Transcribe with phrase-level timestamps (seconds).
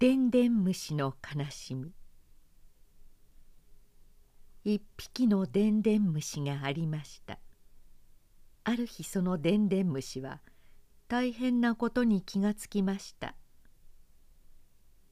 [0.00, 1.92] でんでん虫の悲しみ。
[4.64, 7.38] 一匹のでんでん虫がありました。
[8.64, 10.40] ある日そのでんでん虫は
[11.06, 13.34] 大変なことに気がつきました。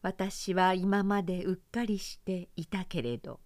[0.01, 3.41] 私は今までうっかりしていたけれど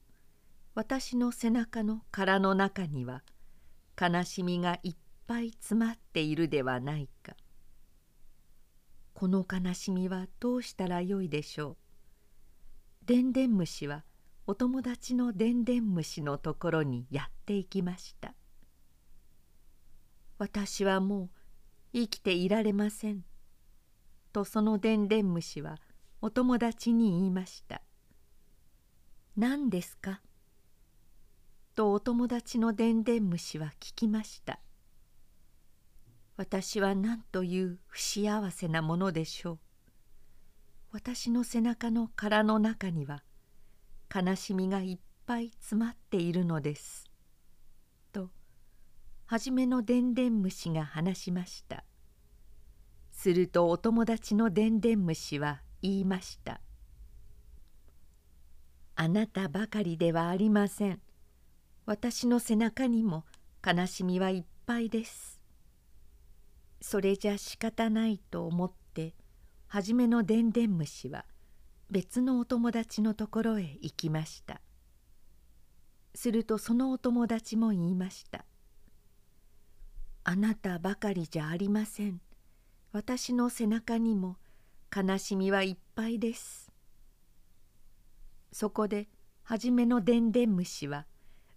[0.77, 3.25] 私の背中の殻の中には
[4.01, 4.97] 悲しみがいっ
[5.27, 7.35] ぱい詰まっているではないか。
[9.23, 11.77] この悲しみはどうしたらよいでしょ
[13.05, 13.07] う？
[13.07, 14.03] でんでん虫は
[14.49, 18.35] お友達のでんでん虫のところにやっていきました。
[20.39, 21.31] 私はもう
[21.93, 23.23] 生きていられません。
[24.33, 25.79] とそのでんでん虫は
[26.21, 27.81] お友達に言いました。
[29.37, 30.21] 何ですか？
[31.77, 34.59] とお友達のでんでん虫は聞きました。
[36.43, 39.59] 私は何という不幸せなものでしょう。
[40.91, 43.23] 私の背中の殻の中には
[44.13, 47.09] 悲しみがいっぱい詰まっているのです」
[48.13, 48.29] と
[49.25, 51.85] 初めのでんでん虫が話しました。
[53.13, 56.61] するとお友達のでんでん虫は言いました
[58.97, 61.01] 「あなたばかりではありません。
[61.87, 63.27] 私の背中にも
[63.65, 65.31] 悲しみはいっぱいです」
[66.83, 69.15] それじゃ仕方ないと思って
[69.69, 71.25] 初めのでんでん虫は
[71.91, 74.61] 別のお友達のところへ行きました。
[76.15, 78.45] するとそのお友達も言いました
[80.25, 82.21] 「あなたばかりじゃありません。
[82.91, 84.37] 私の背中にも
[84.95, 86.71] 悲しみはいっぱいです」
[88.51, 89.09] そこで
[89.45, 91.07] 初めのでんでん虫は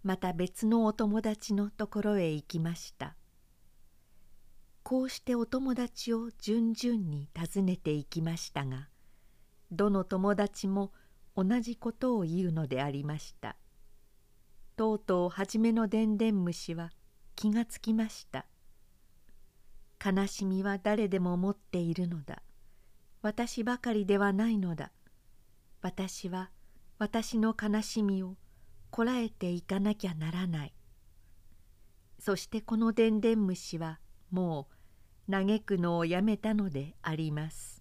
[0.02, 3.16] また別のお友達のところへ行きました。
[4.88, 8.86] こうしてお友達を順々に訪ねていきましたが
[9.72, 10.92] どの友達も
[11.36, 13.56] 同じことを言うのでありました。
[14.76, 16.92] とうとう初めのでんでん虫は
[17.34, 18.46] 気がつきました。
[20.04, 22.44] 悲しみは誰でも持っているのだ。
[23.22, 24.92] 私ばかりではないのだ。
[25.82, 26.52] 私は
[27.00, 28.36] 私の悲しみを
[28.90, 30.74] こらえていかなきゃならない。
[32.20, 33.98] そしてこのでんでん虫は
[34.30, 34.75] もう
[35.28, 37.75] 嘆くのをやめたのであります。